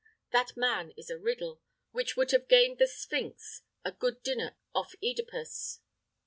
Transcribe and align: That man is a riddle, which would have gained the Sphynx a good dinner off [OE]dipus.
That 0.31 0.57
man 0.57 0.93
is 0.97 1.11
a 1.11 1.17
riddle, 1.19 1.61
which 1.91 2.17
would 2.17 2.31
have 2.31 2.47
gained 2.47 2.79
the 2.79 2.87
Sphynx 2.87 3.61
a 3.85 3.91
good 3.91 4.23
dinner 4.23 4.55
off 4.73 4.95
[OE]dipus. 5.03 5.79